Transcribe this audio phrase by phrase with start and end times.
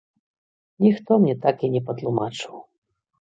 [0.85, 2.55] Ніхто мне так і не патлумачыў.